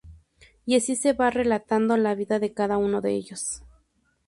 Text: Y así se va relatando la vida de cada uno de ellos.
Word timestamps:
Y 0.65 0.75
así 0.77 0.95
se 0.95 1.13
va 1.13 1.29
relatando 1.29 1.95
la 1.95 2.15
vida 2.15 2.39
de 2.39 2.51
cada 2.55 2.79
uno 2.79 3.01
de 3.01 3.11
ellos. 3.11 3.61